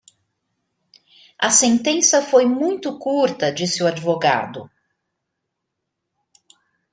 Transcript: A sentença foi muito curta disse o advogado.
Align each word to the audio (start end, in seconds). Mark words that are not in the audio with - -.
A 1.37 1.51
sentença 1.51 2.23
foi 2.23 2.43
muito 2.47 2.97
curta 2.97 3.51
disse 3.53 3.83
o 3.83 3.87
advogado. 3.87 4.67